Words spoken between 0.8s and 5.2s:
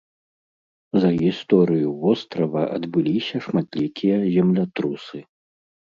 За гісторыю вострава адбыліся шматлікія землятрусы.